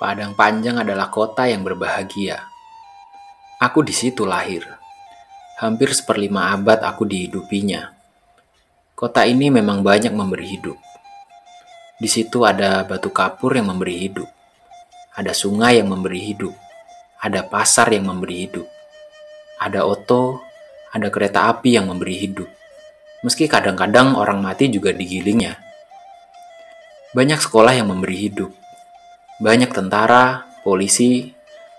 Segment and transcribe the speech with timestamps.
[0.00, 2.40] Padang Panjang adalah kota yang berbahagia.
[3.60, 4.64] Aku di situ lahir.
[5.60, 7.92] Hampir seperlima abad aku dihidupinya.
[8.96, 10.80] Kota ini memang banyak memberi hidup.
[12.00, 14.24] Di situ ada batu kapur yang memberi hidup.
[15.20, 16.56] Ada sungai yang memberi hidup.
[17.20, 18.64] Ada pasar yang memberi hidup.
[19.60, 20.40] Ada oto,
[20.96, 22.48] ada kereta api yang memberi hidup.
[23.20, 25.60] Meski kadang-kadang orang mati juga digilingnya.
[27.12, 28.59] Banyak sekolah yang memberi hidup
[29.40, 31.32] banyak tentara, polisi,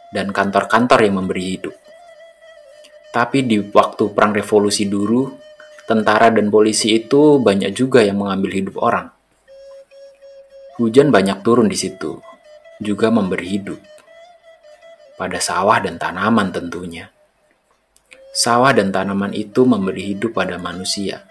[0.09, 1.75] dan kantor-kantor yang memberi hidup.
[3.13, 5.29] Tapi di waktu perang revolusi dulu,
[5.85, 9.13] tentara dan polisi itu banyak juga yang mengambil hidup orang.
[10.81, 12.17] Hujan banyak turun di situ,
[12.81, 13.77] juga memberi hidup.
[15.13, 17.13] Pada sawah dan tanaman tentunya.
[18.33, 21.29] Sawah dan tanaman itu memberi hidup pada manusia.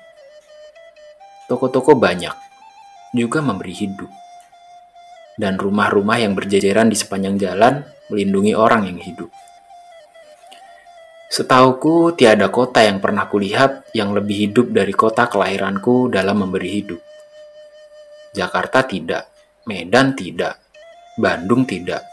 [1.50, 2.38] Toko-toko banyak,
[3.18, 4.29] juga memberi hidup
[5.40, 7.80] dan rumah-rumah yang berjejeran di sepanjang jalan
[8.12, 9.32] melindungi orang yang hidup.
[11.32, 17.00] Setauku, tiada kota yang pernah kulihat yang lebih hidup dari kota kelahiranku dalam memberi hidup.
[18.36, 19.32] Jakarta tidak,
[19.64, 20.60] Medan tidak,
[21.16, 22.04] Bandung tidak.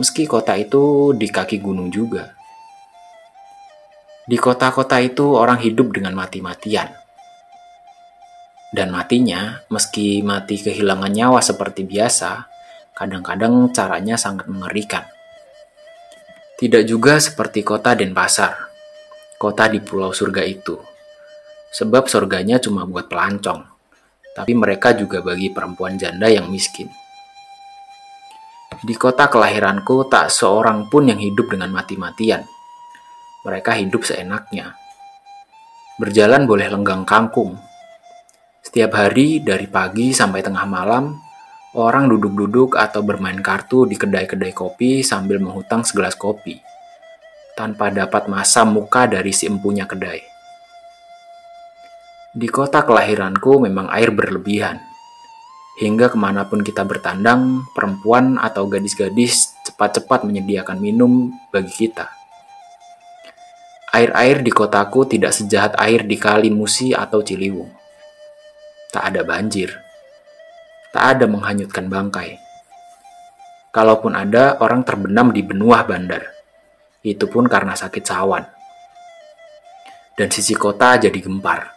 [0.00, 2.32] Meski kota itu di kaki gunung juga.
[4.24, 7.07] Di kota-kota itu orang hidup dengan mati-matian
[8.68, 12.44] dan matinya, meski mati kehilangan nyawa seperti biasa,
[12.92, 15.08] kadang-kadang caranya sangat mengerikan.
[16.58, 18.68] Tidak juga seperti kota Denpasar,
[19.40, 20.76] kota di pulau surga itu.
[21.72, 23.64] Sebab surganya cuma buat pelancong,
[24.36, 26.92] tapi mereka juga bagi perempuan janda yang miskin.
[28.84, 32.44] Di kota kelahiranku tak seorang pun yang hidup dengan mati-matian.
[33.48, 34.76] Mereka hidup seenaknya.
[35.96, 37.58] Berjalan boleh lenggang kangkung,
[38.62, 41.14] setiap hari dari pagi sampai tengah malam,
[41.78, 46.58] orang duduk-duduk atau bermain kartu di kedai-kedai kopi sambil menghutang segelas kopi,
[47.54, 50.20] tanpa dapat masa muka dari si empunya kedai.
[52.34, 54.78] Di kota kelahiranku memang air berlebihan.
[55.78, 62.10] Hingga ke mana pun kita bertandang, perempuan atau gadis-gadis cepat-cepat menyediakan minum bagi kita.
[63.94, 67.78] Air-air di kotaku tidak sejahat air di Kali Musi atau Ciliwung
[68.98, 69.70] tak ada banjir,
[70.90, 72.34] tak ada menghanyutkan bangkai.
[73.70, 76.34] Kalaupun ada, orang terbenam di benua bandar.
[76.98, 78.42] Itu pun karena sakit sawan.
[80.18, 81.70] Dan sisi kota jadi gempar.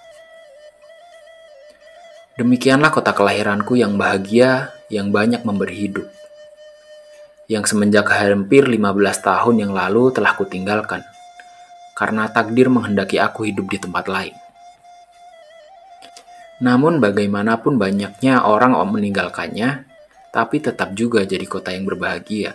[2.42, 6.10] Demikianlah kota kelahiranku yang bahagia, yang banyak memberi hidup.
[7.46, 8.82] Yang semenjak hampir 15
[9.22, 11.06] tahun yang lalu telah kutinggalkan.
[11.94, 14.41] Karena takdir menghendaki aku hidup di tempat lain.
[16.62, 19.90] Namun bagaimanapun banyaknya orang meninggalkannya,
[20.30, 22.54] tapi tetap juga jadi kota yang berbahagia.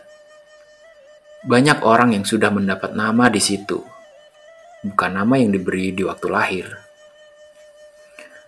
[1.43, 3.83] Banyak orang yang sudah mendapat nama di situ,
[4.87, 6.67] bukan nama yang diberi di waktu lahir.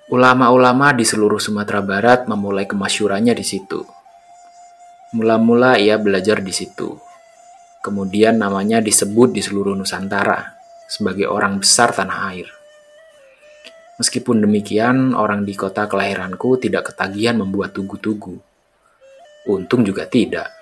[0.09, 3.85] Ulama-ulama di seluruh Sumatera Barat memulai kemasyurannya di situ.
[5.13, 6.97] Mula-mula ia belajar di situ.
[7.85, 10.59] Kemudian namanya disebut di seluruh Nusantara
[10.89, 12.58] sebagai orang besar tanah air.
[13.99, 18.39] Meskipun demikian, orang di kota kelahiranku tidak ketagihan membuat tugu-tugu.
[19.51, 20.55] Untung juga tidak.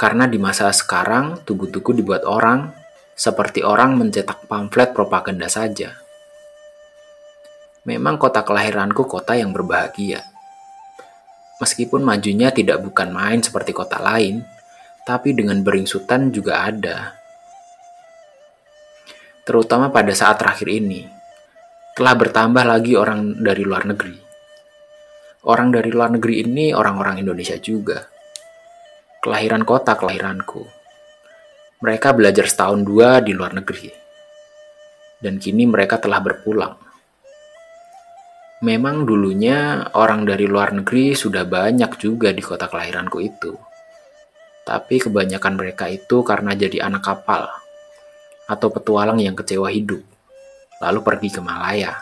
[0.00, 2.72] Karena di masa sekarang, tugu-tugu dibuat orang
[3.12, 5.92] seperti orang mencetak pamflet propaganda saja.
[7.84, 10.24] Memang kota kelahiranku kota yang berbahagia.
[11.60, 14.40] Meskipun majunya tidak bukan main seperti kota lain,
[15.04, 17.17] tapi dengan beringsutan juga ada
[19.48, 21.08] terutama pada saat terakhir ini,
[21.96, 24.12] telah bertambah lagi orang dari luar negeri.
[25.48, 28.04] Orang dari luar negeri ini orang-orang Indonesia juga.
[29.24, 30.68] Kelahiran kota kelahiranku.
[31.80, 33.88] Mereka belajar setahun dua di luar negeri.
[35.16, 36.76] Dan kini mereka telah berpulang.
[38.60, 43.56] Memang dulunya orang dari luar negeri sudah banyak juga di kota kelahiranku itu.
[44.68, 47.48] Tapi kebanyakan mereka itu karena jadi anak kapal
[48.48, 50.00] atau petualang yang kecewa hidup,
[50.80, 52.00] lalu pergi ke Malaya.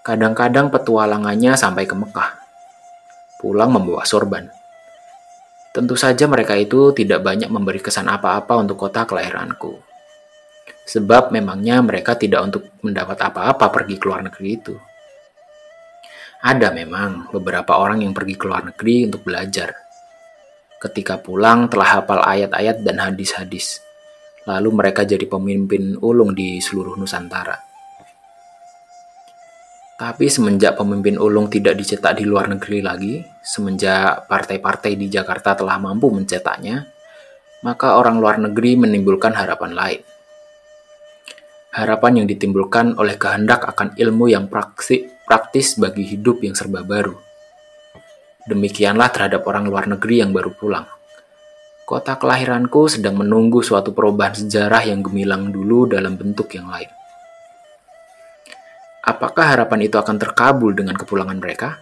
[0.00, 2.30] Kadang-kadang petualangannya sampai ke Mekah,
[3.36, 4.48] pulang membawa sorban.
[5.76, 9.76] Tentu saja mereka itu tidak banyak memberi kesan apa-apa untuk kota kelahiranku.
[10.84, 14.74] Sebab memangnya mereka tidak untuk mendapat apa-apa pergi ke luar negeri itu.
[16.44, 19.72] Ada memang beberapa orang yang pergi ke luar negeri untuk belajar.
[20.76, 23.80] Ketika pulang telah hafal ayat-ayat dan hadis-hadis
[24.44, 27.56] Lalu mereka jadi pemimpin ulung di seluruh Nusantara.
[29.94, 35.78] Tapi semenjak pemimpin ulung tidak dicetak di luar negeri lagi, semenjak partai-partai di Jakarta telah
[35.78, 36.84] mampu mencetaknya,
[37.62, 40.02] maka orang luar negeri menimbulkan harapan lain.
[41.72, 47.16] Harapan yang ditimbulkan oleh kehendak akan ilmu yang praktis bagi hidup yang serba baru.
[48.44, 50.84] Demikianlah terhadap orang luar negeri yang baru pulang.
[51.84, 56.88] Kota kelahiranku sedang menunggu suatu perubahan sejarah yang gemilang dulu dalam bentuk yang lain.
[59.04, 61.76] Apakah harapan itu akan terkabul dengan kepulangan mereka?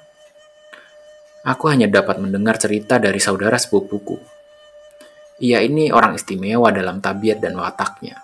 [1.47, 4.19] Aku hanya dapat mendengar cerita dari saudara sepupuku.
[5.39, 8.19] Ia ini orang istimewa dalam tabiat dan wataknya.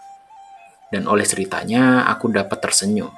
[0.90, 3.14] Dan oleh ceritanya, aku dapat tersenyum.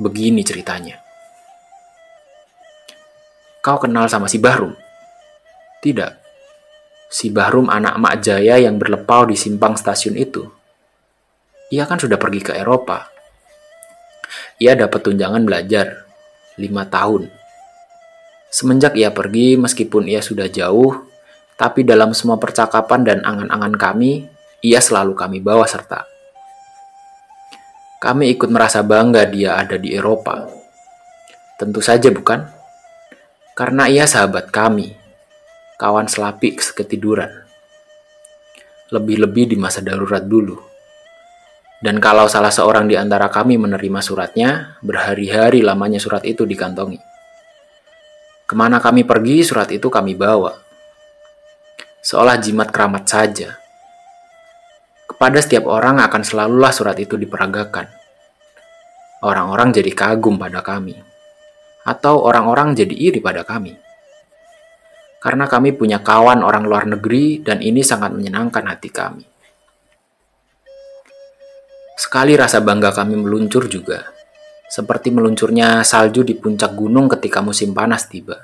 [0.00, 1.04] Begini ceritanya.
[3.60, 4.83] Kau kenal sama si Bahrum?
[5.84, 6.12] Tidak.
[7.12, 10.48] Si Bahrum anak Mak Jaya yang berlepau di simpang stasiun itu.
[11.68, 13.14] Ia kan sudah pergi ke Eropa
[14.58, 16.06] ia dapat tunjangan belajar,
[16.58, 17.26] lima tahun.
[18.54, 20.94] Semenjak ia pergi, meskipun ia sudah jauh,
[21.58, 24.30] tapi dalam semua percakapan dan angan-angan kami,
[24.62, 26.06] ia selalu kami bawa serta.
[27.98, 30.46] Kami ikut merasa bangga dia ada di Eropa.
[31.58, 32.46] Tentu saja bukan?
[33.58, 34.94] Karena ia sahabat kami,
[35.74, 37.42] kawan selapik seketiduran.
[38.94, 40.54] Lebih-lebih di masa darurat dulu.
[41.82, 47.02] Dan kalau salah seorang di antara kami menerima suratnya, berhari-hari lamanya surat itu dikantongi.
[48.46, 50.54] Ke mana kami pergi, surat itu kami bawa.
[52.04, 53.58] Seolah jimat keramat saja.
[55.10, 57.90] Kepada setiap orang akan selalulah surat itu diperagakan.
[59.24, 60.96] Orang-orang jadi kagum pada kami.
[61.84, 63.76] Atau orang-orang jadi iri pada kami.
[65.24, 69.24] Karena kami punya kawan orang luar negeri dan ini sangat menyenangkan hati kami.
[71.96, 74.04] Sekali rasa bangga kami meluncur juga,
[74.68, 78.36] seperti meluncurnya salju di puncak gunung ketika musim panas tiba.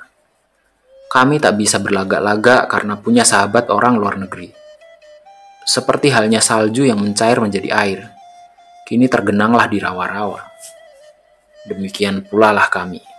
[1.10, 4.48] Kami tak bisa berlagak-lagak karena punya sahabat orang luar negeri.
[5.66, 8.00] Seperti halnya salju yang mencair menjadi air,
[8.86, 10.46] kini tergenanglah di rawa-rawa.
[11.68, 13.09] Demikian pula lah kami.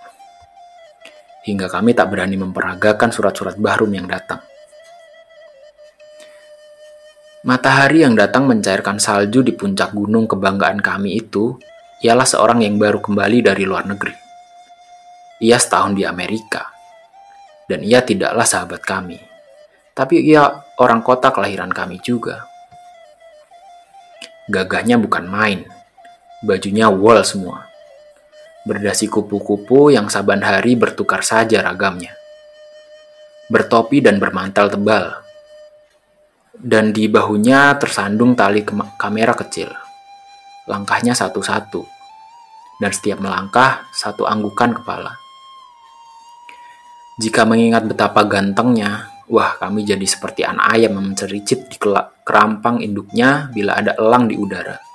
[1.41, 4.45] Hingga kami tak berani memperagakan surat-surat Bahrum yang datang.
[7.41, 11.57] Matahari yang datang mencairkan salju di puncak gunung kebanggaan kami itu
[12.05, 14.13] ialah seorang yang baru kembali dari luar negeri.
[15.41, 16.69] Ia setahun di Amerika,
[17.65, 19.17] dan ia tidaklah sahabat kami,
[19.97, 22.45] tapi ia orang kota kelahiran kami juga.
[24.45, 25.65] Gagahnya bukan main,
[26.45, 27.70] bajunya wol semua.
[28.61, 32.13] Berdasi kupu-kupu yang saban hari bertukar saja ragamnya.
[33.49, 35.17] Bertopi dan bermantel tebal,
[36.61, 38.61] dan di bahunya tersandung tali
[39.01, 39.73] kamera kecil.
[40.69, 41.81] Langkahnya satu-satu,
[42.77, 45.17] dan setiap melangkah satu anggukan kepala.
[47.17, 51.81] Jika mengingat betapa gantengnya, wah kami jadi seperti anak ayam yang mencericit di
[52.21, 54.90] kerampang induknya bila ada elang di udara.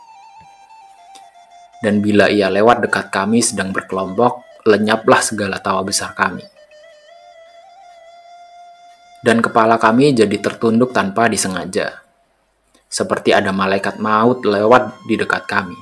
[1.86, 6.42] Dan bila ia lewat dekat kami sedang berkelompok, lenyaplah segala tawa besar kami
[9.26, 11.98] dan kepala kami jadi tertunduk tanpa disengaja,
[12.86, 15.74] seperti ada malaikat maut lewat di dekat kami.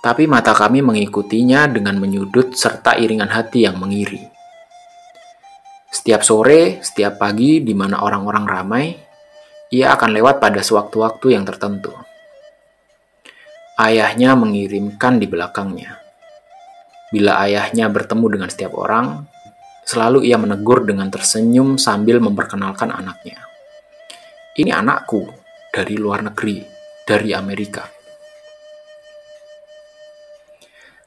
[0.00, 4.24] Tapi mata kami mengikutinya dengan menyudut serta iringan hati yang mengiri.
[5.92, 8.84] Setiap sore, setiap pagi, di mana orang-orang ramai,
[9.68, 11.92] ia akan lewat pada sewaktu-waktu yang tertentu.
[13.76, 16.00] Ayahnya mengirimkan di belakangnya.
[17.12, 19.28] Bila ayahnya bertemu dengan setiap orang,
[19.86, 23.38] Selalu ia menegur dengan tersenyum sambil memperkenalkan anaknya.
[24.58, 25.30] Ini anakku
[25.70, 26.58] dari luar negeri,
[27.06, 27.86] dari Amerika.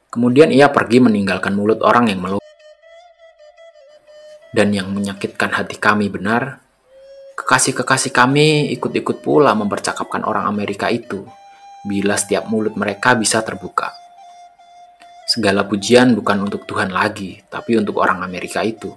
[0.08, 2.46] Kemudian ia pergi meninggalkan mulut orang yang meluap.
[4.56, 6.64] Dan yang menyakitkan hati kami benar,
[7.36, 11.28] kekasih-kekasih kami ikut-ikut pula mempercakapkan orang Amerika itu
[11.84, 13.92] bila setiap mulut mereka bisa terbuka.
[15.30, 18.90] Segala pujian bukan untuk Tuhan lagi, tapi untuk orang Amerika itu.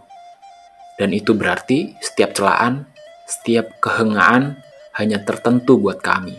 [0.98, 2.90] Dan itu berarti setiap celaan,
[3.30, 4.58] setiap kehengaan
[4.98, 6.38] hanya tertentu buat kami.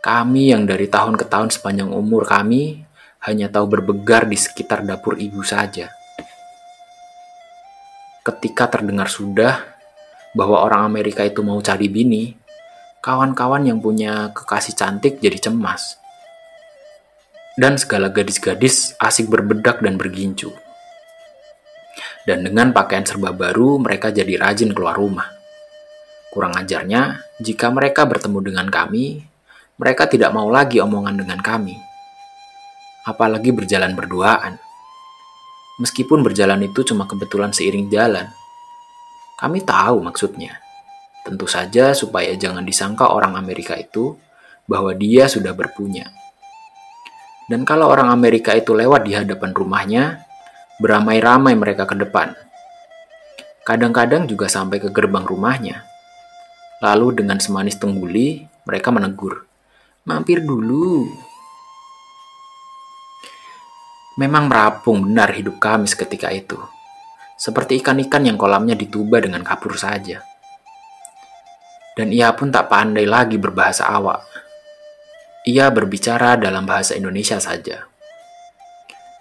[0.00, 2.88] Kami yang dari tahun ke tahun sepanjang umur kami
[3.28, 5.92] hanya tahu berbegar di sekitar dapur ibu saja.
[8.24, 9.60] Ketika terdengar sudah
[10.32, 12.32] bahwa orang Amerika itu mau cari bini,
[13.00, 16.00] kawan-kawan yang punya kekasih cantik jadi cemas
[17.56, 20.48] dan segala gadis-gadis asik berbedak dan bergincu.
[22.24, 25.28] Dan dengan pakaian serba baru, mereka jadi rajin keluar rumah.
[26.30, 29.24] Kurang ajarnya, jika mereka bertemu dengan kami,
[29.80, 31.74] mereka tidak mau lagi omongan dengan kami,
[33.08, 34.60] apalagi berjalan berduaan.
[35.80, 38.28] Meskipun berjalan itu cuma kebetulan seiring jalan,
[39.40, 40.60] kami tahu maksudnya.
[41.30, 44.18] Tentu saja supaya jangan disangka orang Amerika itu
[44.66, 46.10] bahwa dia sudah berpunya.
[47.46, 50.26] Dan kalau orang Amerika itu lewat di hadapan rumahnya,
[50.82, 52.34] beramai-ramai mereka ke depan.
[53.62, 55.86] Kadang-kadang juga sampai ke gerbang rumahnya.
[56.82, 59.46] Lalu dengan semanis tengguli, mereka menegur,
[60.02, 61.06] "Mampir dulu."
[64.18, 66.58] Memang merapung benar hidup kami seketika itu
[67.40, 70.29] seperti ikan-ikan yang kolamnya dituba dengan kapur saja.
[71.98, 74.22] Dan ia pun tak pandai lagi berbahasa awak.
[75.48, 77.88] Ia berbicara dalam bahasa Indonesia saja.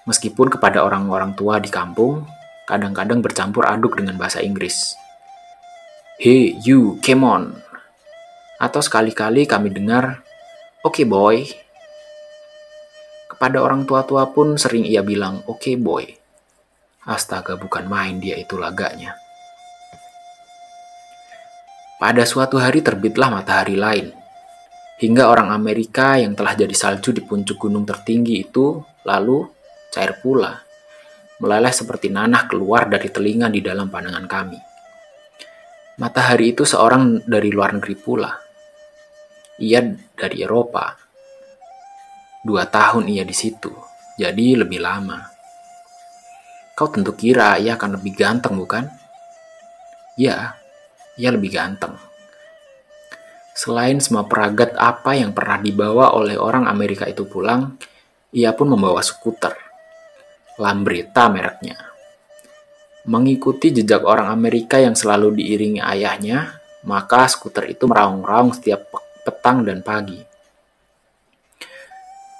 [0.09, 2.25] Meskipun kepada orang-orang tua di kampung,
[2.65, 4.97] kadang-kadang bercampur aduk dengan bahasa Inggris.
[6.19, 7.43] Hey, you, come on.
[8.59, 10.19] Atau sekali-kali kami dengar,
[10.83, 11.37] Oke okay, boy.
[13.31, 16.03] Kepada orang tua-tua pun sering ia bilang, Oke okay, boy.
[17.07, 19.15] Astaga, bukan main dia itu laganya.
[21.99, 24.15] Pada suatu hari terbitlah matahari lain,
[25.03, 29.43] hingga orang Amerika yang telah jadi salju di puncak gunung tertinggi itu lalu
[29.91, 30.63] cair pula,
[31.43, 34.59] meleleh seperti nanah keluar dari telinga di dalam pandangan kami.
[35.99, 38.31] Matahari itu seorang dari luar negeri pula.
[39.59, 39.83] Ia
[40.15, 40.95] dari Eropa.
[42.47, 43.75] Dua tahun ia di situ,
[44.15, 45.19] jadi lebih lama.
[46.79, 48.87] Kau tentu kira ia akan lebih ganteng, bukan?
[50.15, 50.58] Ya,
[51.19, 51.99] ia lebih ganteng.
[53.51, 57.75] Selain semua peragat apa yang pernah dibawa oleh orang Amerika itu pulang,
[58.31, 59.51] ia pun membawa skuter.
[60.55, 61.75] Lambretta mereknya.
[63.03, 66.55] Mengikuti jejak orang Amerika yang selalu diiringi ayahnya,
[66.87, 68.87] maka skuter itu meraung-raung setiap
[69.27, 70.23] petang dan pagi.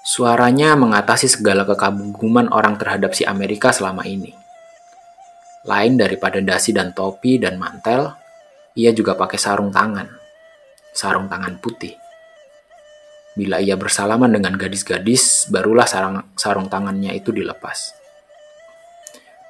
[0.07, 4.31] Suaranya mengatasi segala kekaguman orang terhadap si Amerika selama ini.
[5.67, 8.18] Lain daripada dasi dan topi dan mantel,
[8.79, 10.07] ia juga pakai sarung tangan.
[10.95, 11.91] Sarung tangan putih.
[13.36, 17.91] Bila ia bersalaman dengan gadis-gadis, barulah sarung, sarung tangannya itu dilepas.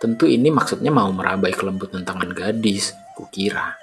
[0.02, 3.78] Tentu ini maksudnya mau merabai kelembutan tangan gadis, kukira.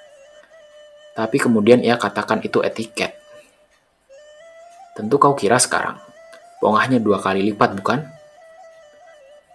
[1.15, 3.15] Tapi kemudian ia katakan itu etiket.
[4.97, 5.97] Tentu kau kira sekarang,
[6.57, 8.01] Pongahnya dua kali lipat, bukan?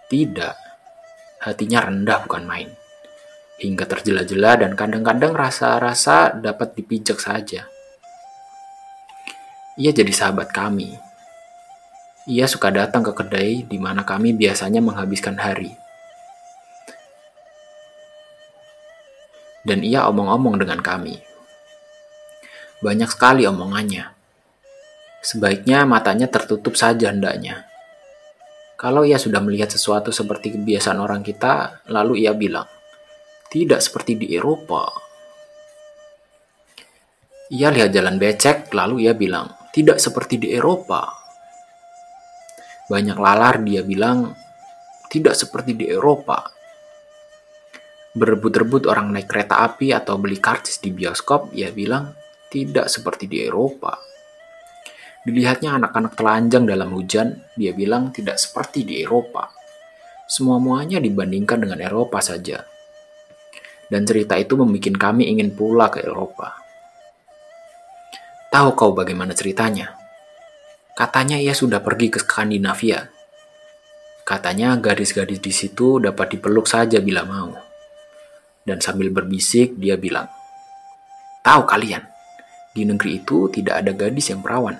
[0.07, 0.55] Tidak.
[1.43, 2.69] Hatinya rendah bukan main.
[3.61, 7.69] Hingga terjela-jela dan kadang-kadang rasa-rasa dapat dipijak saja.
[9.77, 10.97] Ia jadi sahabat kami.
[12.29, 15.73] Ia suka datang ke kedai di mana kami biasanya menghabiskan hari.
[19.63, 21.19] Dan ia omong-omong dengan kami.
[22.83, 24.13] Banyak sekali omongannya
[25.23, 27.63] Sebaiknya matanya tertutup saja hendaknya.
[28.75, 32.67] Kalau ia sudah melihat sesuatu seperti kebiasaan orang kita, lalu ia bilang,
[33.53, 34.89] "Tidak seperti di Eropa."
[37.53, 41.05] Ia lihat jalan becek, lalu ia bilang, "Tidak seperti di Eropa."
[42.89, 44.33] Banyak lalar, dia bilang,
[45.05, 46.49] "Tidak seperti di Eropa."
[48.17, 52.09] Berebut-rebut orang naik kereta api atau beli karcis di bioskop, ia bilang,
[52.49, 53.93] "Tidak seperti di Eropa."
[55.23, 59.47] Dilihatnya anak-anak telanjang dalam hujan, dia bilang tidak seperti di Eropa.
[60.27, 62.72] Semua-muanya dibandingkan dengan Eropa saja.
[63.93, 66.57] Dan cerita itu membuat kami ingin pula ke Eropa.
[68.49, 69.93] Tahu kau bagaimana ceritanya?
[70.97, 73.13] Katanya ia sudah pergi ke Skandinavia.
[74.25, 77.53] Katanya gadis-gadis di situ dapat dipeluk saja bila mau.
[78.65, 80.25] Dan sambil berbisik dia bilang,
[81.45, 82.01] Tahu kalian,
[82.73, 84.73] di negeri itu tidak ada gadis yang perawan.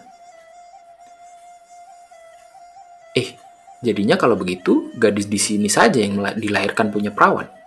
[3.14, 3.38] Eh,
[3.78, 7.62] jadinya kalau begitu gadis di sini saja yang dilahirkan punya perawan?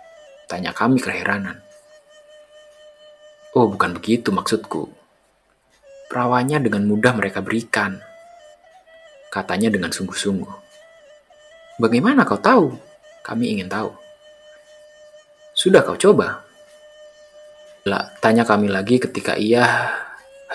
[0.47, 1.59] Tanya kami keheranan.
[3.51, 4.87] Oh, bukan begitu maksudku.
[6.07, 7.99] Perawannya dengan mudah mereka berikan.
[9.27, 10.55] Katanya dengan sungguh-sungguh.
[11.83, 12.71] Bagaimana kau tahu?
[13.27, 13.91] Kami ingin tahu.
[15.51, 16.47] Sudah kau coba?
[17.83, 19.67] Lah, tanya kami lagi ketika ia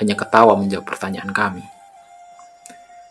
[0.01, 1.65] hanya ketawa menjawab pertanyaan kami.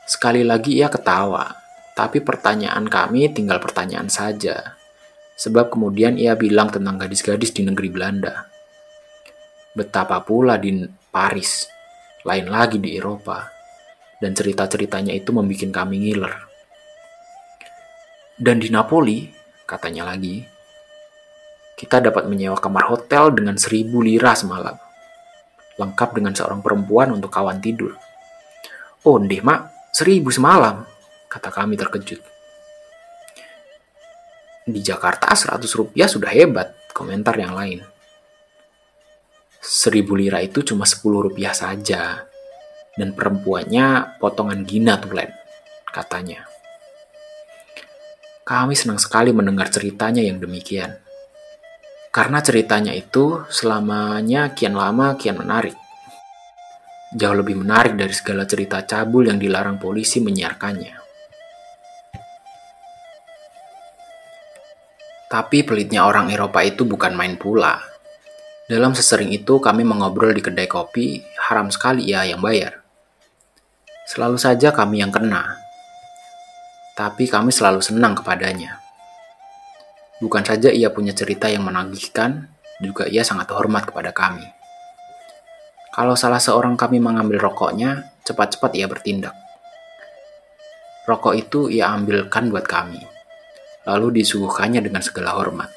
[0.10, 1.46] Sekali lagi ia ketawa,
[1.94, 4.81] tapi pertanyaan kami tinggal pertanyaan saja.
[5.42, 8.46] Sebab kemudian ia bilang tentang gadis-gadis di negeri Belanda.
[9.74, 11.66] Betapa pula di Paris,
[12.22, 13.50] lain lagi di Eropa.
[14.22, 16.36] Dan cerita-ceritanya itu membuat kami ngiler.
[18.38, 19.26] Dan di Napoli,
[19.66, 20.46] katanya lagi,
[21.74, 24.78] kita dapat menyewa kamar hotel dengan seribu lira semalam.
[25.82, 27.98] Lengkap dengan seorang perempuan untuk kawan tidur.
[29.02, 30.86] Oh, ndeh mak, seribu semalam.
[31.26, 32.22] kata kami terkejut.
[34.62, 37.82] Di Jakarta 100 rupiah sudah hebat, komentar yang lain.
[39.58, 42.30] Seribu lira itu cuma 10 rupiah saja.
[42.94, 45.34] Dan perempuannya potongan gina tulen,
[45.89, 46.46] katanya.
[48.46, 50.94] Kami senang sekali mendengar ceritanya yang demikian.
[52.13, 55.74] Karena ceritanya itu selamanya kian lama kian menarik.
[57.18, 61.00] Jauh lebih menarik dari segala cerita cabul yang dilarang polisi menyiarkannya.
[65.32, 67.80] Tapi pelitnya orang Eropa itu bukan main pula.
[68.68, 72.84] Dalam sesering itu kami mengobrol di kedai kopi, haram sekali ya yang bayar.
[74.12, 75.56] Selalu saja kami yang kena.
[77.00, 78.84] Tapi kami selalu senang kepadanya.
[80.20, 82.52] Bukan saja ia punya cerita yang menagihkan,
[82.84, 84.44] juga ia sangat hormat kepada kami.
[85.96, 89.36] Kalau salah seorang kami mengambil rokoknya, cepat-cepat ia bertindak.
[91.08, 93.00] Rokok itu ia ambilkan buat kami,
[93.88, 95.70] lalu disuguhkannya dengan segala hormat.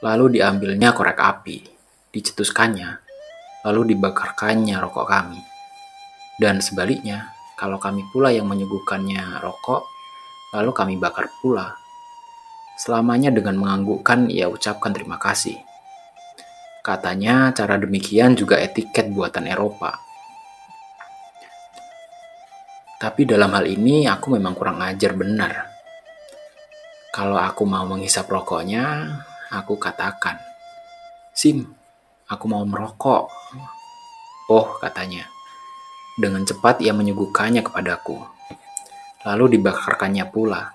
[0.00, 1.64] Lalu diambilnya korek api,
[2.12, 3.00] dicetuskannya,
[3.68, 5.40] lalu dibakarkannya rokok kami.
[6.40, 9.84] Dan sebaliknya, kalau kami pula yang menyuguhkannya rokok,
[10.56, 11.80] lalu kami bakar pula
[12.80, 15.52] Selamanya dengan menganggukkan ia ucapkan terima kasih.
[16.80, 20.00] Katanya cara demikian juga etiket buatan Eropa.
[22.96, 25.79] Tapi dalam hal ini aku memang kurang ajar benar.
[27.10, 29.18] Kalau aku mau menghisap rokoknya,
[29.50, 30.38] aku katakan,
[31.34, 31.66] Sim,
[32.30, 33.26] aku mau merokok.
[34.50, 35.26] Oh, katanya.
[36.14, 38.18] Dengan cepat ia menyuguhkannya kepadaku.
[39.26, 40.70] Lalu dibakarkannya pula.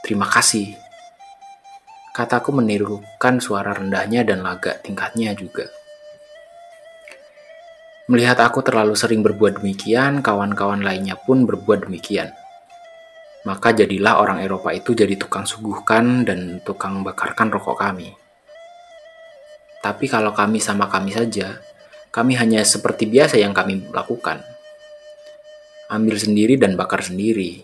[0.00, 0.72] Terima kasih,
[2.16, 5.68] Kataku menirukan suara rendahnya dan lagak tingkatnya juga.
[8.08, 12.32] Melihat aku terlalu sering berbuat demikian, kawan-kawan lainnya pun berbuat demikian.
[13.46, 18.10] Maka jadilah orang Eropa itu jadi tukang suguhkan dan tukang bakarkan rokok kami.
[19.80, 21.62] Tapi kalau kami sama kami saja,
[22.10, 24.42] kami hanya seperti biasa yang kami lakukan.
[25.86, 27.62] Ambil sendiri dan bakar sendiri,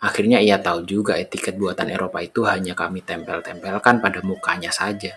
[0.00, 5.12] Akhirnya ia tahu juga etiket buatan Eropa itu hanya kami tempel-tempelkan pada mukanya saja.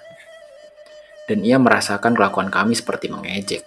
[1.23, 3.63] Dan ia merasakan kelakuan kami seperti mengejek.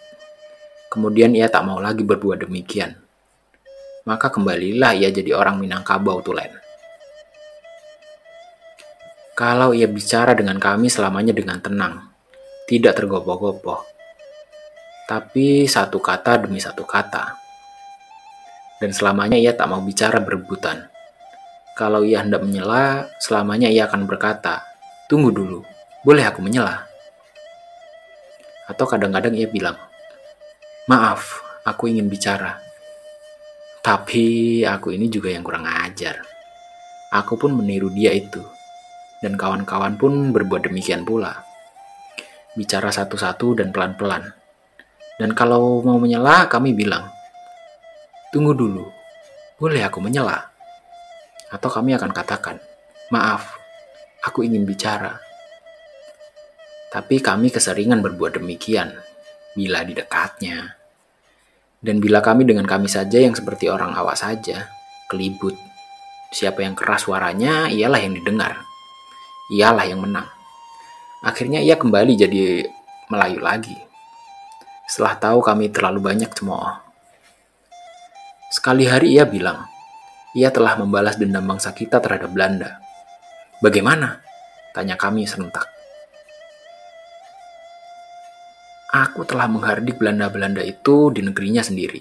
[0.93, 3.06] Kemudian ia tak mau lagi berbuat demikian.
[4.07, 6.55] Maka kembalilah ia jadi orang Minangkabau tulen.
[9.37, 12.09] Kalau ia bicara dengan kami selamanya dengan tenang,
[12.65, 13.85] tidak tergopoh-gopoh.
[15.05, 17.37] Tapi satu kata demi satu kata.
[18.81, 20.97] Dan selamanya ia tak mau bicara berebutan
[21.77, 24.65] kalau ia hendak menyela, selamanya ia akan berkata,
[25.13, 25.61] Tunggu dulu,
[26.09, 26.89] boleh aku menyela?
[28.65, 29.77] Atau kadang-kadang ia bilang,
[30.89, 32.66] Maaf, aku ingin bicara.
[33.87, 36.19] Tapi aku ini juga yang kurang ajar.
[37.15, 38.43] Aku pun meniru dia itu.
[39.23, 41.47] Dan kawan-kawan pun berbuat demikian pula.
[42.59, 44.27] Bicara satu-satu dan pelan-pelan.
[45.23, 47.07] Dan kalau mau menyela, kami bilang,
[48.35, 48.91] Tunggu dulu,
[49.55, 50.51] boleh aku menyela?
[51.55, 52.59] Atau kami akan katakan,
[53.15, 53.55] maaf,
[54.27, 55.15] aku ingin bicara.
[56.91, 58.99] Tapi kami keseringan berbuat demikian
[59.55, 60.75] bila di dekatnya.
[61.87, 64.67] Dan bila kami dengan kami saja yang seperti orang awas saja,
[65.07, 65.55] kelibut.
[66.35, 68.59] Siapa yang keras suaranya, ialah yang didengar.
[69.55, 70.27] Ialah yang menang.
[71.23, 72.67] Akhirnya ia kembali jadi
[73.07, 73.79] Melayu lagi.
[74.91, 76.75] Setelah tahu kami terlalu banyak cemooh.
[78.51, 79.63] Sekali hari ia bilang,
[80.35, 82.83] ia telah membalas dendam bangsa kita terhadap Belanda.
[83.63, 84.27] Bagaimana?
[84.75, 85.76] Tanya kami serentak.
[88.97, 92.01] Aku telah menghardik Belanda-Belanda itu di negerinya sendiri.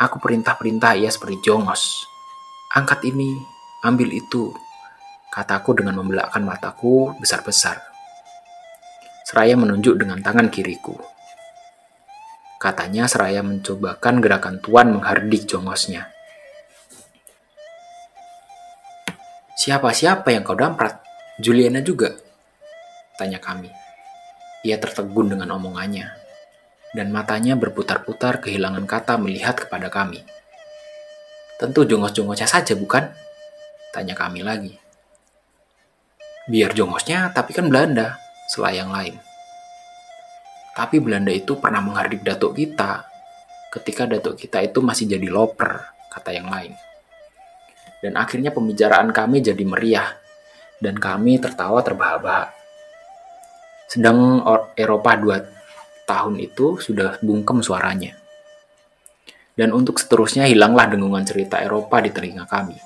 [0.00, 2.08] Aku perintah-perintah ia seperti jongos.
[2.72, 3.36] Angkat ini,
[3.84, 4.48] ambil itu,
[5.28, 7.84] kataku dengan membelakkan mataku besar-besar.
[9.28, 10.96] Seraya menunjuk dengan tangan kiriku.
[12.56, 16.08] Katanya seraya mencobakan gerakan tuan menghardik jongosnya.
[19.60, 21.04] Siapa-siapa yang kau damprat?
[21.36, 22.16] Juliana juga?
[23.20, 23.89] Tanya kami.
[24.66, 26.16] Ia tertegun dengan omongannya.
[26.90, 30.26] Dan matanya berputar-putar kehilangan kata melihat kepada kami.
[31.56, 33.08] Tentu jongos-jongosnya saja, bukan?
[33.94, 34.74] Tanya kami lagi.
[36.50, 38.18] Biar jongosnya, tapi kan Belanda,
[38.50, 39.14] selayang lain.
[40.74, 43.10] Tapi Belanda itu pernah menghardik datuk kita
[43.70, 46.74] ketika datuk kita itu masih jadi loper, kata yang lain.
[48.02, 50.10] Dan akhirnya pembicaraan kami jadi meriah
[50.82, 52.59] dan kami tertawa terbahak-bahak.
[53.90, 54.38] Sedang
[54.78, 55.42] Eropa dua
[56.06, 58.14] tahun itu sudah bungkem suaranya.
[59.58, 62.78] Dan untuk seterusnya hilanglah dengungan cerita Eropa di telinga kami.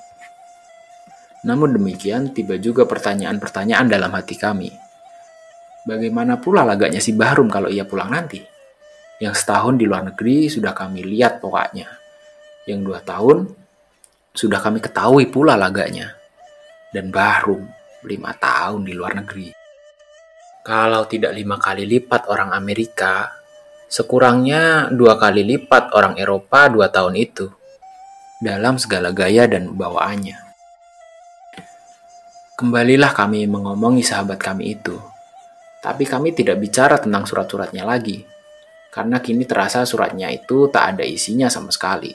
[1.44, 4.72] Namun demikian, tiba juga pertanyaan-pertanyaan dalam hati kami.
[5.84, 8.40] Bagaimana pula laganya si Bahrum kalau ia pulang nanti?
[9.20, 11.84] Yang setahun di luar negeri sudah kami lihat pokoknya.
[12.64, 13.52] Yang dua tahun
[14.32, 16.16] sudah kami ketahui pula laganya.
[16.88, 17.60] Dan Bahrum
[18.08, 19.63] lima tahun di luar negeri.
[20.64, 23.28] Kalau tidak lima kali lipat orang Amerika,
[23.84, 27.52] sekurangnya dua kali lipat orang Eropa dua tahun itu
[28.40, 30.40] dalam segala gaya dan bawaannya.
[32.56, 34.96] Kembalilah kami mengomongi sahabat kami itu,
[35.84, 38.24] tapi kami tidak bicara tentang surat-suratnya lagi
[38.94, 42.14] karena kini terasa suratnya itu tak ada isinya sama sekali.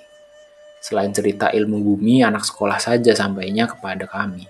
[0.79, 4.47] Selain cerita ilmu bumi, anak sekolah saja sampainya kepada kami.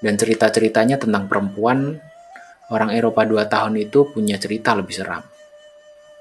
[0.00, 1.96] Dan cerita-ceritanya tentang perempuan,
[2.68, 5.24] orang Eropa dua tahun itu punya cerita lebih seram.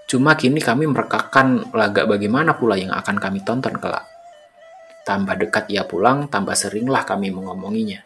[0.05, 4.05] Cuma kini kami merekakan laga bagaimana pula yang akan kami tonton kelak.
[5.05, 8.01] Tambah dekat ia pulang, tambah seringlah kami mengomonginya.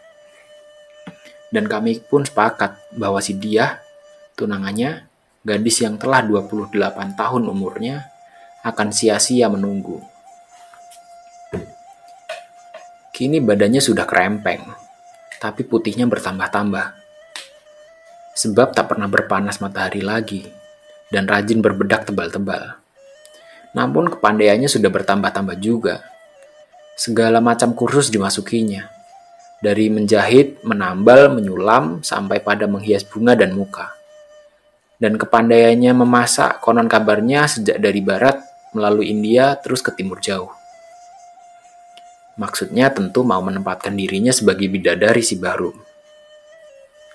[1.51, 3.84] Dan kami pun sepakat bahwa si dia,
[4.36, 5.08] tunangannya,
[5.43, 6.71] gadis yang telah 28
[7.15, 8.08] tahun umurnya
[8.63, 10.03] akan sia-sia menunggu.
[13.15, 14.63] Kini badannya sudah kerempeng,
[15.39, 16.95] tapi putihnya bertambah-tambah.
[18.36, 20.45] Sebab tak pernah berpanas matahari lagi,
[21.10, 22.78] dan rajin berbedak tebal-tebal.
[23.73, 26.04] Namun kepandaiannya sudah bertambah-tambah juga.
[26.99, 28.86] Segala macam kursus dimasukinya.
[29.60, 33.99] Dari menjahit, menambal, menyulam, sampai pada menghias bunga dan muka
[34.99, 38.43] dan kepandaiannya memasak konon kabarnya sejak dari barat
[38.75, 40.52] melalui India terus ke timur jauh.
[42.39, 45.75] Maksudnya tentu mau menempatkan dirinya sebagai bidadari si Bahrum.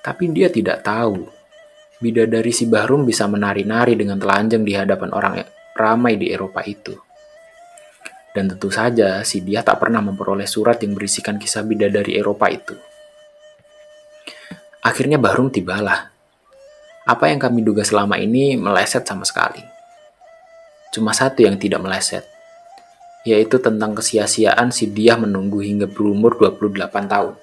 [0.04, 1.24] Tapi dia tidak tahu,
[1.96, 5.34] bidadari si Bahrum bisa menari-nari dengan telanjang di hadapan orang
[5.72, 6.92] ramai di Eropa itu.
[8.36, 12.76] Dan tentu saja si dia tak pernah memperoleh surat yang berisikan kisah bidadari Eropa itu.
[14.84, 16.12] Akhirnya Bahrum tibalah
[17.08, 19.64] apa yang kami duga selama ini meleset sama sekali.
[20.92, 22.28] Cuma satu yang tidak meleset,
[23.24, 27.34] yaitu tentang kesia-siaan si dia menunggu hingga berumur 28 tahun.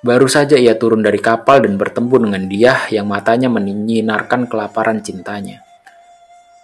[0.00, 5.60] Baru saja ia turun dari kapal dan bertemu dengan dia yang matanya menyinarkan kelaparan cintanya.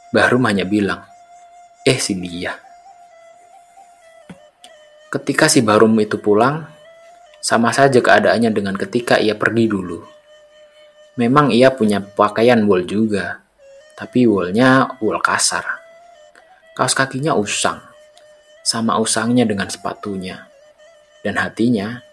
[0.09, 1.05] Bahrum hanya bilang,
[1.85, 2.57] eh si dia.
[5.13, 6.65] Ketika si Bahrum itu pulang,
[7.45, 10.01] sama saja keadaannya dengan ketika ia pergi dulu.
[11.21, 13.45] Memang ia punya pakaian wool juga,
[14.01, 15.76] tapi woolnya wool kasar.
[16.77, 17.81] Kaos kakinya usang,
[18.61, 20.45] sama usangnya dengan sepatunya.
[21.25, 22.05] Dan hatinya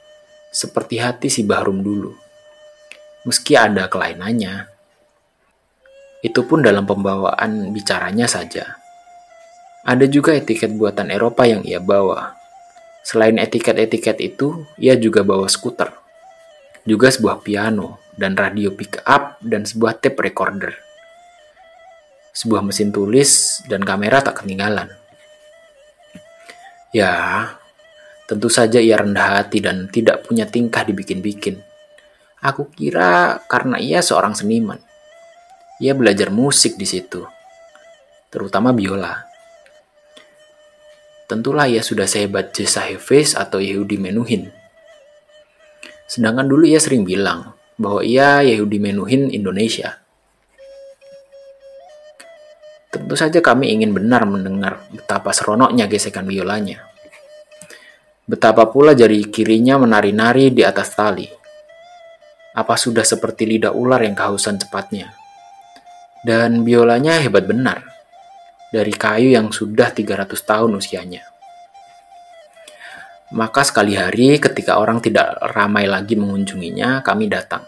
[0.55, 2.15] seperti hati si Bahrum dulu.
[3.27, 4.71] Meski ada kelainannya,
[6.23, 8.79] itu pun dalam pembawaan bicaranya saja.
[9.83, 12.39] Ada juga etiket buatan Eropa yang ia bawa.
[13.03, 15.91] Selain etiket-etiket itu, ia juga bawa skuter.
[16.87, 20.71] Juga sebuah piano dan radio pick up dan sebuah tape recorder.
[22.33, 24.89] Sebuah mesin tulis dan kamera tak ketinggalan.
[26.89, 27.13] Ya,
[28.25, 31.61] tentu saja ia rendah hati dan tidak punya tingkah dibikin-bikin.
[32.43, 34.81] Aku kira karena ia seorang seniman.
[35.79, 37.23] Ia belajar musik di situ,
[38.27, 39.25] terutama biola.
[41.23, 44.51] Tentulah ia sudah sehebat Jesa Heves atau Yehudi Menuhin.
[46.05, 50.02] Sedangkan dulu ia sering bilang, bahwa ia Yahudi Menuhin Indonesia.
[53.13, 56.81] Tentu saja kami ingin benar mendengar betapa seronoknya gesekan biolanya.
[58.25, 61.29] Betapa pula jari kirinya menari-nari di atas tali.
[62.57, 65.13] Apa sudah seperti lidah ular yang kehausan cepatnya.
[66.25, 67.85] Dan biolanya hebat benar.
[68.73, 71.21] Dari kayu yang sudah 300 tahun usianya.
[73.37, 77.61] Maka sekali hari ketika orang tidak ramai lagi mengunjunginya, kami datang.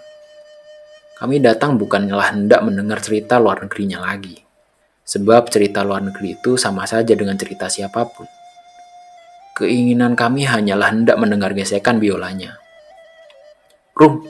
[1.21, 4.44] Kami datang bukanlah hendak mendengar cerita luar negerinya lagi.
[5.05, 8.25] Sebab cerita luar negeri itu sama saja dengan cerita siapa pun.
[9.53, 12.57] Keinginan kami hanyalah hendak mendengar gesekan biolanya.
[13.93, 14.25] Rum,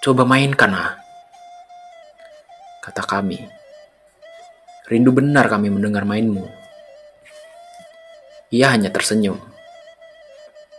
[0.00, 0.96] coba mainkan ah.
[2.80, 3.44] Kata kami.
[4.88, 6.48] Rindu benar kami mendengar mainmu.
[8.56, 9.38] Ia hanya tersenyum.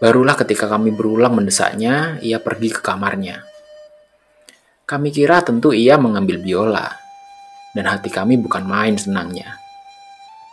[0.02, 3.46] Barulah ketika kami berulang mendesaknya, ia pergi ke kamarnya.
[4.88, 7.07] Kami kira tentu ia mengambil biola,
[7.72, 9.58] dan hati kami bukan main senangnya.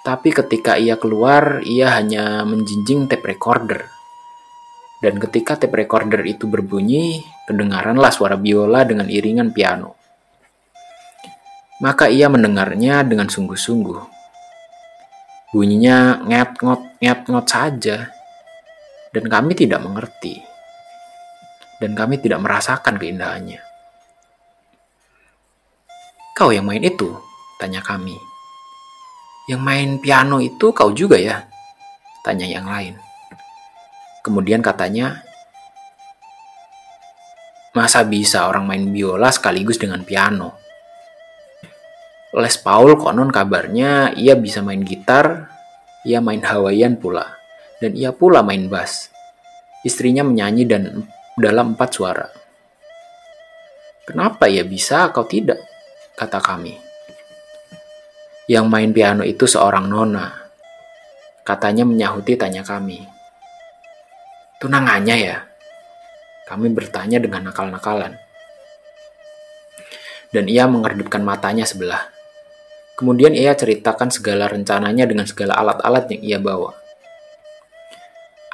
[0.04, 3.88] Tapi ketika ia keluar, ia hanya menjinjing tape recorder.
[5.00, 9.96] Dan ketika tape recorder itu berbunyi, kedengaranlah suara biola dengan iringan piano.
[11.80, 14.12] Maka ia mendengarnya dengan sungguh-sungguh.
[15.56, 18.12] Bunyinya nget-ngot, nget-ngot saja.
[19.08, 20.36] Dan kami tidak mengerti.
[21.80, 23.63] Dan kami tidak merasakan keindahannya.
[26.34, 27.14] Kau yang main itu?
[27.62, 28.18] Tanya kami.
[29.46, 31.46] Yang main piano itu kau juga ya?
[32.26, 32.98] Tanya yang lain.
[34.26, 35.22] Kemudian katanya,
[37.70, 40.58] masa bisa orang main biola sekaligus dengan piano?
[42.34, 45.54] Les Paul konon kabarnya ia bisa main gitar,
[46.02, 47.30] ia main Hawaiian pula,
[47.78, 49.06] dan ia pula main bass.
[49.86, 51.06] Istrinya menyanyi dan
[51.38, 52.26] dalam empat suara.
[54.02, 55.73] Kenapa ia bisa, kau tidak?
[56.14, 56.78] Kata kami.
[58.46, 60.30] Yang main piano itu seorang nona.
[61.42, 63.02] Katanya menyahuti tanya kami.
[64.62, 65.42] Tunangannya ya?
[66.46, 68.14] Kami bertanya dengan nakal-nakalan.
[70.30, 72.06] Dan ia mengerdipkan matanya sebelah.
[72.94, 76.78] Kemudian ia ceritakan segala rencananya dengan segala alat-alat yang ia bawa.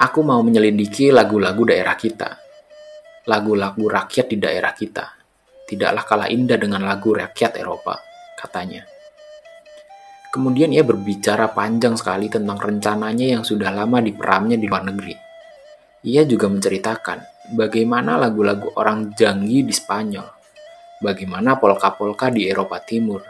[0.00, 2.40] Aku mau menyelidiki lagu-lagu daerah kita.
[3.28, 5.19] Lagu-lagu rakyat di daerah kita.
[5.70, 7.94] Tidaklah kalah indah dengan lagu rakyat Eropa,
[8.34, 8.82] katanya.
[10.34, 15.14] Kemudian ia berbicara panjang sekali tentang rencananya yang sudah lama diperamnya di luar negeri.
[16.10, 20.26] Ia juga menceritakan bagaimana lagu-lagu orang Janggi di Spanyol,
[20.98, 23.22] bagaimana polka-polka di Eropa Timur,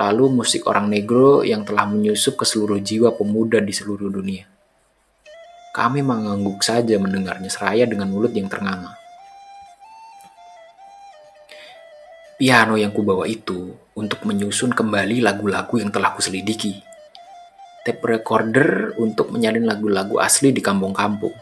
[0.00, 4.48] lalu musik orang negro yang telah menyusup ke seluruh jiwa pemuda di seluruh dunia.
[5.72, 9.01] Kami mengangguk saja mendengarnya seraya dengan mulut yang ternganga.
[12.42, 16.74] Piano yang kubawa itu untuk menyusun kembali lagu-lagu yang telah kuselidiki.
[17.86, 21.38] Tape recorder untuk menyalin lagu-lagu asli di kampung-kampung.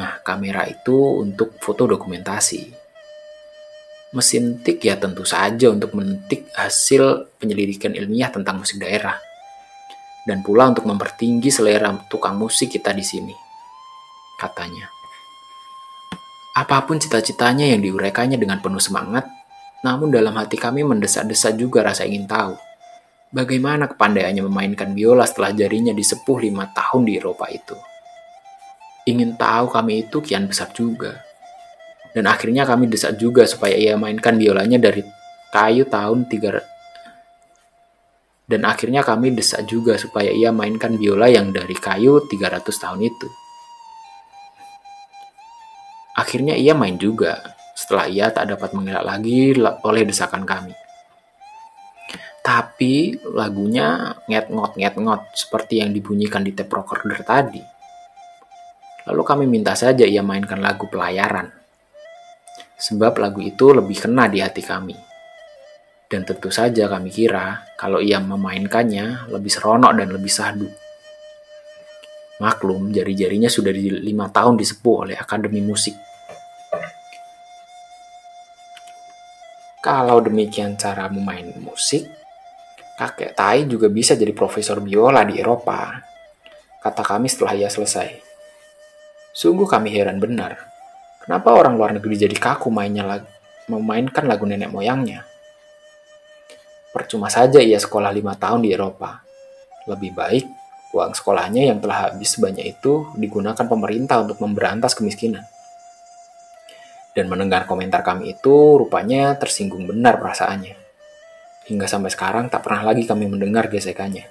[0.00, 2.88] Nah, kamera itu untuk foto dokumentasi
[4.16, 9.20] mesin tik ya tentu saja untuk mentik hasil penyelidikan ilmiah tentang musik daerah.
[10.24, 13.36] Dan pula untuk mempertinggi selera tukang musik kita di sini.
[14.40, 14.88] Katanya.
[16.56, 19.28] Apa pun cita-citanya yang diuraikannya dengan penuh semangat,
[19.84, 22.56] namun dalam hati kami mendesak-desak juga rasa ingin tahu.
[23.34, 27.76] Bagaimana kepandaiannya memainkan biola setelah jarinya disepuh lima tahun di Eropa itu.
[29.10, 31.26] Ingin tahu kami itu kian besar juga
[32.16, 35.04] dan akhirnya kami desak juga supaya ia mainkan biolanya dari
[35.52, 36.76] kayu tahun 3
[38.46, 43.28] dan akhirnya kami desak juga supaya ia mainkan biola yang dari kayu 300 tahun itu.
[46.16, 50.72] Akhirnya ia main juga, setelah ia tak dapat mengelak lagi oleh desakan kami.
[52.40, 57.60] Tapi lagunya nget-ngot nget-ngot seperti yang dibunyikan di tape recorder tadi.
[59.06, 61.66] Lalu kami minta saja ia mainkan lagu pelayaran
[62.76, 64.96] sebab lagu itu lebih kena di hati kami.
[66.06, 70.68] Dan tentu saja kami kira kalau ia memainkannya lebih seronok dan lebih sahdu.
[72.38, 75.96] Maklum, jari-jarinya sudah di lima tahun disepuh oleh Akademi Musik.
[79.86, 82.10] Kalau demikian cara memain musik,
[82.98, 86.02] kakek Tai juga bisa jadi profesor biola di Eropa,
[86.82, 88.18] kata kami setelah ia selesai.
[89.30, 90.74] Sungguh kami heran benar
[91.26, 93.26] Kenapa orang luar negeri jadi kaku mainnya lagu,
[93.66, 95.26] memainkan lagu nenek moyangnya?
[96.94, 99.26] Percuma saja ia sekolah lima tahun di Eropa.
[99.90, 100.46] Lebih baik
[100.94, 105.42] uang sekolahnya yang telah habis sebanyak itu digunakan pemerintah untuk memberantas kemiskinan.
[107.16, 110.76] Dan mendengar komentar kami itu, rupanya tersinggung benar perasaannya.
[111.64, 114.28] Hingga sampai sekarang tak pernah lagi kami mendengar gesekannya.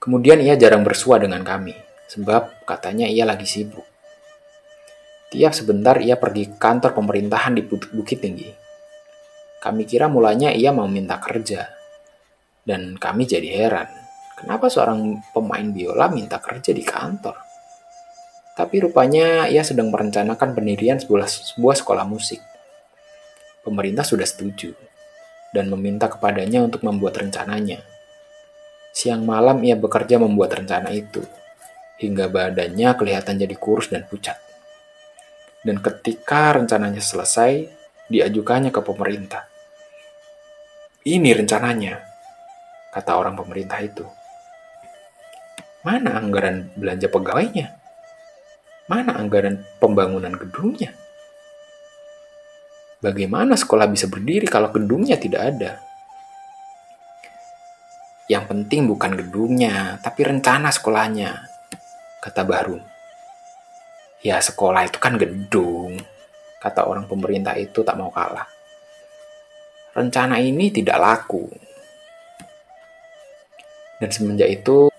[0.00, 1.76] Kemudian ia jarang bersua dengan kami,
[2.08, 3.84] sebab katanya ia lagi sibuk.
[5.28, 8.48] Tiap sebentar ia pergi ke kantor pemerintahan di Bukit Tinggi.
[9.60, 11.68] Kami kira mulanya ia mau minta kerja.
[12.64, 13.92] Dan kami jadi heran,
[14.40, 17.49] kenapa seorang pemain biola minta kerja di kantor?
[18.60, 21.24] Tapi rupanya ia sedang merencanakan pendirian sebuah,
[21.56, 22.44] sebuah sekolah musik.
[23.64, 24.76] Pemerintah sudah setuju
[25.56, 27.80] dan meminta kepadanya untuk membuat rencananya.
[28.92, 31.24] Siang malam ia bekerja membuat rencana itu,
[31.96, 34.36] hingga badannya kelihatan jadi kurus dan pucat
[35.60, 37.68] dan ketika rencananya selesai,
[38.08, 39.44] diajukannya ke pemerintah.
[41.04, 42.00] Ini rencananya,
[42.92, 44.04] kata orang pemerintah itu.
[45.80, 47.79] Mana anggaran belanja pegawainya?
[48.90, 50.90] Mana anggaran pembangunan gedungnya?
[52.98, 55.78] Bagaimana sekolah bisa berdiri kalau gedungnya tidak ada?
[58.26, 61.38] Yang penting bukan gedungnya, tapi rencana sekolahnya,
[62.18, 62.82] kata Bahrum.
[64.26, 65.94] Ya sekolah itu kan gedung,
[66.58, 68.50] kata orang pemerintah itu tak mau kalah.
[69.94, 71.46] Rencana ini tidak laku.
[74.02, 74.89] Dan semenjak itu,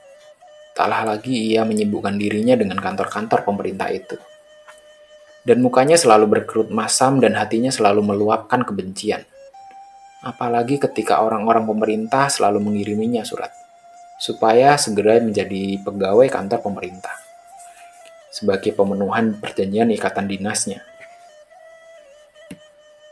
[0.82, 4.18] taklah lagi ia menyibukkan dirinya dengan kantor-kantor pemerintah itu.
[5.46, 9.22] Dan mukanya selalu berkerut masam dan hatinya selalu meluapkan kebencian.
[10.26, 13.54] Apalagi ketika orang-orang pemerintah selalu mengiriminya surat,
[14.18, 17.14] supaya segera menjadi pegawai kantor pemerintah.
[18.34, 20.82] Sebagai pemenuhan perjanjian ikatan dinasnya.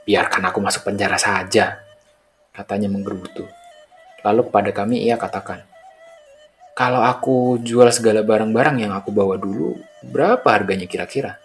[0.09, 1.85] Biarkan aku masuk penjara saja,
[2.49, 3.45] katanya menggerutu.
[4.25, 5.69] Lalu kepada kami ia katakan,
[6.79, 11.35] kalau aku jual segala barang-barang yang aku bawa dulu, berapa harganya kira-kira?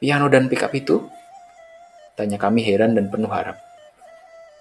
[0.00, 1.04] Piano dan pickup itu?
[2.16, 3.60] Tanya kami heran dan penuh harap.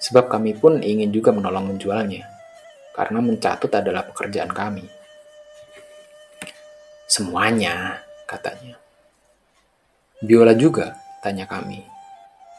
[0.04, 2.28] Sebab kami pun ingin juga menolong menjualnya,
[2.92, 4.84] karena mencatut adalah pekerjaan kami.
[7.08, 8.76] Semuanya, katanya.
[10.20, 11.80] Biola juga, tanya kami.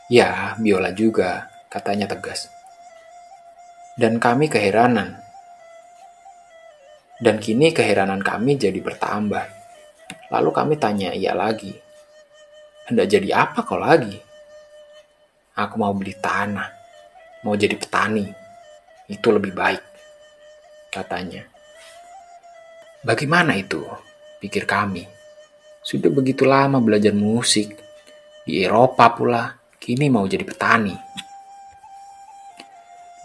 [0.08, 2.48] Ya, biola juga, katanya tegas.
[4.00, 5.27] Dan kami keheranan
[7.18, 9.44] dan kini keheranan kami jadi bertambah.
[10.30, 11.74] Lalu kami tanya ia lagi.
[12.86, 14.14] Hendak jadi apa kau lagi?
[15.58, 16.70] Aku mau beli tanah.
[17.42, 18.22] Mau jadi petani.
[19.10, 19.82] Itu lebih baik.
[20.94, 21.42] Katanya.
[23.02, 23.82] Bagaimana itu?
[24.38, 25.02] Pikir kami.
[25.82, 27.74] Sudah begitu lama belajar musik.
[28.46, 29.58] Di Eropa pula.
[29.78, 30.94] Kini mau jadi petani.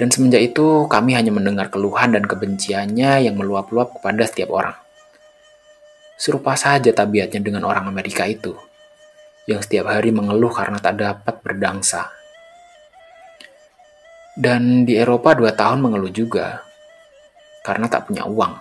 [0.04, 4.76] Dan semenjak itu kami hanya mendengar keluhan dan kebenciannya yang meluap-luap kepada setiap orang.
[6.20, 8.52] Serupa saja tabiatnya dengan orang Amerika itu,
[9.48, 12.12] yang setiap hari mengeluh karena tak dapat berdangsa.
[14.36, 16.60] Dan di Eropa dua tahun mengeluh juga,
[17.64, 18.60] karena tak punya uang.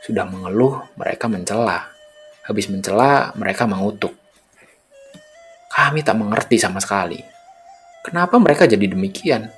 [0.00, 1.92] Sudah mengeluh, mereka mencela.
[2.40, 4.16] Habis mencela, mereka mengutuk.
[5.68, 7.20] Kami tak mengerti sama sekali.
[8.00, 9.52] Kenapa mereka jadi demikian?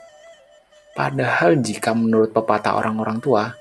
[0.96, 3.52] Padahal jika menurut pepatah orang-orang tua,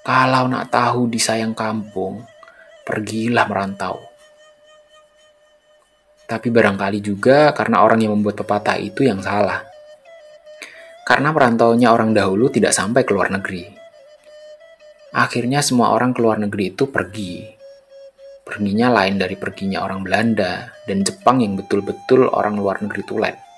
[0.00, 2.24] kalau nak tahu disayang kampung,
[2.80, 4.00] pergilah merantau.
[6.24, 9.68] Tapi barangkali juga karena orang yang membuat pepatah itu yang salah.
[11.04, 13.68] Karena merantaunya orang dahulu tidak sampai ke luar negeri.
[15.12, 17.44] Akhirnya semua orang ke luar negeri itu pergi.
[18.48, 23.49] Perginya lain dari perginya orang Belanda dan Jepang yang betul-betul orang luar negeri tulen.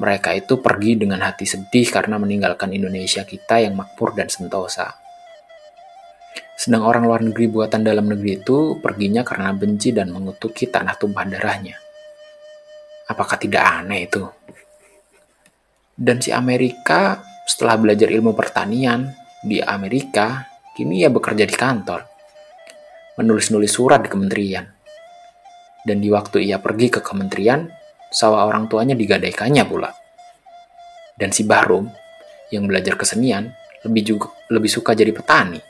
[0.00, 4.96] Mereka itu pergi dengan hati sedih karena meninggalkan Indonesia kita yang makmur dan sentosa.
[6.56, 11.28] Sedang orang luar negeri buatan dalam negeri itu perginya karena benci dan mengutuki tanah tumpah
[11.28, 11.76] darahnya.
[13.12, 14.24] Apakah tidak aneh itu?
[15.92, 19.12] Dan si Amerika setelah belajar ilmu pertanian
[19.44, 22.08] di Amerika, kini ia bekerja di kantor.
[23.20, 24.64] Menulis-nulis surat di kementerian.
[25.84, 27.79] Dan di waktu ia pergi ke kementerian,
[28.10, 29.94] sawah orang tuanya digadaikannya pula.
[31.14, 31.86] Dan si Bahrum,
[32.50, 33.54] yang belajar kesenian,
[33.86, 35.62] lebih juga lebih suka jadi petani.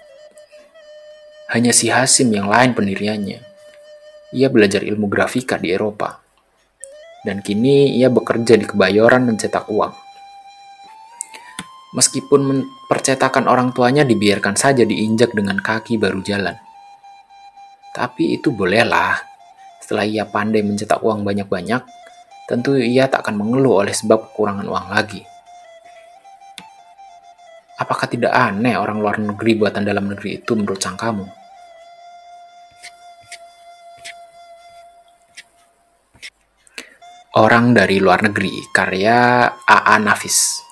[1.52, 3.38] Hanya si Hasim yang lain pendiriannya.
[4.30, 6.22] Ia belajar ilmu grafika di Eropa.
[7.20, 9.92] Dan kini ia bekerja di kebayoran mencetak uang.
[11.90, 16.54] Meskipun percetakan orang tuanya dibiarkan saja diinjak dengan kaki baru jalan.
[17.90, 19.18] Tapi itu bolehlah.
[19.82, 21.82] Setelah ia pandai mencetak uang banyak-banyak,
[22.50, 25.22] tentu ia tak akan mengeluh oleh sebab kekurangan uang lagi.
[27.78, 31.30] Apakah tidak aneh orang luar negeri buatan dalam negeri itu menurut sang kamu?
[37.38, 39.96] Orang dari luar negeri, karya A.A.
[40.02, 40.69] Nafis.